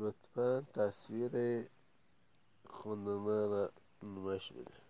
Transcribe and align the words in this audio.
لطفا 0.00 0.66
تصویر 0.74 1.66
خانم 2.68 3.26
را 3.26 3.70
نمایش 4.02 4.52
بده. 4.52 4.89